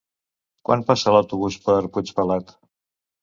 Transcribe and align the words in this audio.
Quan 0.69 0.85
passa 0.87 1.13
l'autobús 1.15 1.59
per 1.67 1.77
Puigpelat? 1.97 2.55